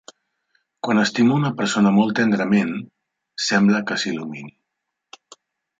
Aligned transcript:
Quan 0.87 1.01
estimo 1.01 1.37
una 1.41 1.51
persona 1.59 1.93
molt 1.99 2.15
tendrament, 2.21 2.73
sembla 3.51 3.87
que 3.91 4.01
s'il·lumini. 4.05 4.53